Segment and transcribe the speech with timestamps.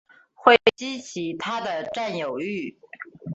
[0.33, 2.75] 会激起他的占有慾